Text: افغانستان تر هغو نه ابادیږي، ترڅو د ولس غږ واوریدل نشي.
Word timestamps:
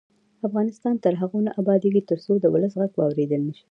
افغانستان 0.47 0.95
تر 1.03 1.13
هغو 1.21 1.39
نه 1.45 1.51
ابادیږي، 1.61 2.01
ترڅو 2.09 2.31
د 2.39 2.45
ولس 2.53 2.73
غږ 2.79 2.91
واوریدل 2.95 3.41
نشي. 3.47 3.59